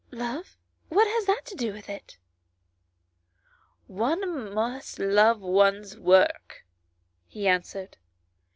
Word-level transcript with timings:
"Love 0.09 0.57
what 0.89 1.05
has 1.07 1.27
that 1.27 1.45
to 1.45 1.53
do 1.53 1.71
with 1.71 1.87
it?"" 1.87 2.17
One 3.85 4.51
must 4.51 4.97
love 4.97 5.41
one's 5.41 5.95
work," 5.95 6.65
he 7.27 7.47
answered. 7.47 7.97